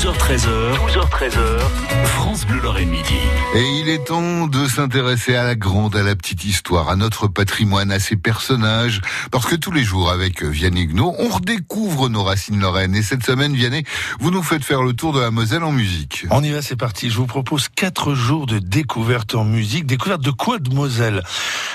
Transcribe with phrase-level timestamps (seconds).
[0.00, 1.58] 12h13h, 12h13h,
[2.04, 3.18] France Bleu Lorraine Midi.
[3.54, 7.28] Et il est temps de s'intéresser à la grande, à la petite histoire, à notre
[7.28, 12.22] patrimoine, à ses personnages, parce que tous les jours avec Vianney Gnot, on redécouvre nos
[12.22, 12.94] racines lorraines.
[12.94, 13.84] Et cette semaine, Vianney,
[14.20, 16.24] vous nous faites faire le tour de la Moselle en musique.
[16.30, 17.10] On y va, c'est parti.
[17.10, 19.84] Je vous propose quatre jours de découverte en musique.
[19.84, 21.22] Découverte de quoi de Moselle?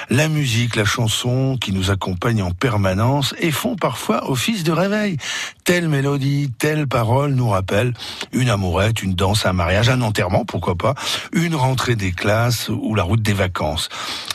[0.09, 5.17] La musique, la chanson qui nous accompagne en permanence et font parfois office de réveil.
[5.65, 7.95] Telle mélodie, telle parole nous rappelle
[8.31, 10.93] une amourette, une danse, un mariage, un enterrement, pourquoi pas,
[11.33, 13.89] une rentrée des classes ou la route des vacances.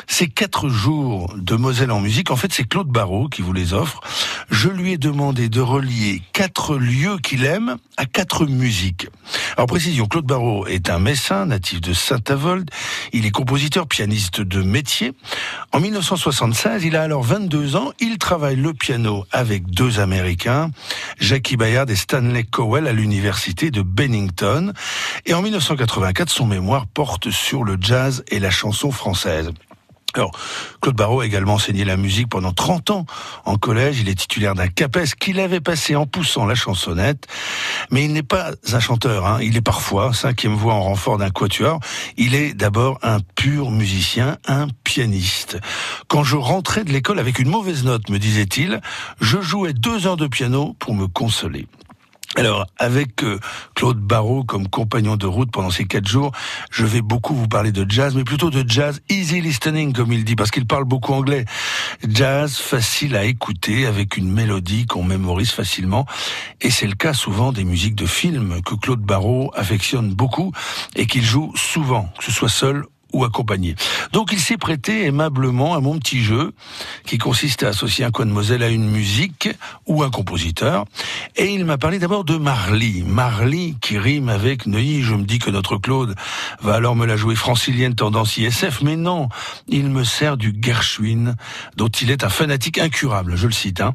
[0.08, 3.74] Ces quatre jours de Moselle en musique, en fait, c'est Claude Barrault qui vous les
[3.74, 4.00] offre.
[4.50, 9.06] Je lui ai demandé de relier quatre lieux qu'il aime à quatre musiques.
[9.56, 12.70] Alors précision, Claude Barrault est un messin natif de Saint-Avold.
[13.12, 15.12] Il est compositeur, pianiste de métier.
[15.72, 17.92] En 1976, il a alors 22 ans.
[18.00, 20.70] Il travaille le piano avec deux Américains,
[21.18, 24.72] Jackie Bayard et Stanley Cowell à l'université de Bennington.
[25.26, 29.50] Et en 1984, son mémoire porte sur le jazz et la chanson française.
[30.14, 30.32] Alors,
[30.80, 33.06] Claude Barrault a également enseigné la musique pendant 30 ans
[33.44, 34.00] en collège.
[34.00, 37.26] Il est titulaire d'un CAPES qu'il avait passé en poussant la chansonnette.
[37.90, 39.26] Mais il n'est pas un chanteur.
[39.26, 39.38] Hein.
[39.42, 41.80] Il est parfois cinquième voix en renfort d'un quatuor.
[42.16, 45.58] Il est d'abord un pur musicien, un pianiste.
[46.08, 48.80] Quand je rentrais de l'école avec une mauvaise note, me disait-il,
[49.20, 51.66] je jouais deux heures de piano pour me consoler.
[52.40, 53.38] Alors, avec euh,
[53.74, 56.32] Claude Barrault comme compagnon de route pendant ces quatre jours,
[56.70, 60.24] je vais beaucoup vous parler de jazz, mais plutôt de jazz easy listening, comme il
[60.24, 61.44] dit, parce qu'il parle beaucoup anglais.
[62.08, 66.06] Jazz facile à écouter, avec une mélodie qu'on mémorise facilement.
[66.62, 70.52] Et c'est le cas souvent des musiques de films que Claude Barrault affectionne beaucoup
[70.96, 73.74] et qu'il joue souvent, que ce soit seul ou accompagné.
[74.12, 76.52] Donc il s'est prêté aimablement à mon petit jeu
[77.04, 79.48] qui consiste à associer un coin de Moselle à une musique
[79.86, 80.84] ou un compositeur.
[81.36, 83.04] Et il m'a parlé d'abord de Marly.
[83.06, 85.02] Marly qui rime avec Neuilly.
[85.02, 86.16] Je me dis que notre Claude
[86.60, 88.82] va alors me la jouer francilienne tendance ISF.
[88.82, 89.28] Mais non,
[89.68, 91.36] il me sert du Gershwin
[91.76, 93.80] dont il est un fanatique incurable, je le cite.
[93.80, 93.94] Hein.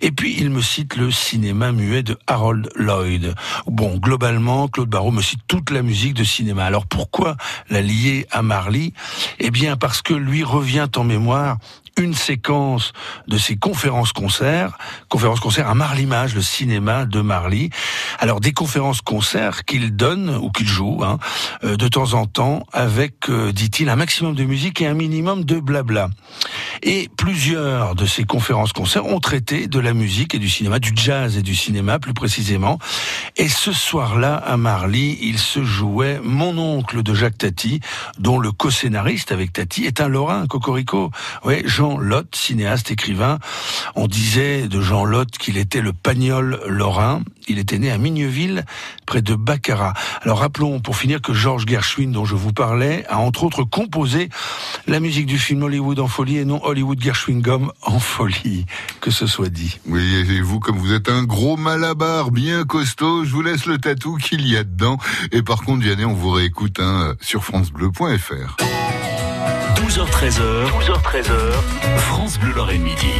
[0.00, 3.34] Et puis il me cite le cinéma muet de Harold Lloyd.
[3.66, 6.64] Bon, globalement, Claude Barrault me cite toute la musique de cinéma.
[6.64, 7.36] Alors pourquoi
[7.70, 8.92] la lier à Marly
[9.38, 11.58] Eh bien parce que lui revient en mémoire
[11.96, 12.92] une séquence
[13.28, 14.76] de ses conférences-concerts,
[15.08, 17.70] conférences-concerts à Marlimage, le cinéma de Marly.
[18.18, 21.20] Alors des conférences-concerts qu'il donne ou qu'il joue hein,
[21.62, 25.44] euh, de temps en temps avec, euh, dit-il, un maximum de musique et un minimum
[25.44, 26.08] de blabla.
[26.82, 31.36] Et plusieurs de ces conférences-concerts ont traité de la musique et du cinéma, du jazz
[31.36, 32.78] et du cinéma plus précisément.
[33.36, 37.80] Et ce soir-là, à Marly, il se jouait Mon oncle de Jacques Tati,
[38.18, 41.10] dont le co-scénariste avec Tati est un Lorrain, Cocorico.
[41.44, 43.38] Ouais, Jean Lotte, cinéaste, écrivain.
[43.94, 47.22] On disait de Jean Lotte qu'il était le pagnol lorrain.
[47.46, 48.64] Il était né à Migneville,
[49.06, 49.92] près de Baccarat.
[50.22, 54.28] Alors rappelons, pour finir, que Georges Gershwin, dont je vous parlais, a entre autres composé
[54.86, 58.66] la musique du film Hollywood en folie et non Hollywood Gershwin Gum en folie.
[59.00, 59.78] Que ce soit dit.
[59.86, 63.78] Oui, et vous, comme vous êtes un gros malabar bien costaud, je vous laisse le
[63.78, 64.98] tatou qu'il y a dedans.
[65.32, 68.56] Et par contre, Vianney, on vous réécoute hein, sur francebleu.fr.
[69.76, 73.12] 12h13h, 12h13h, France Bleu Lorraine Midi.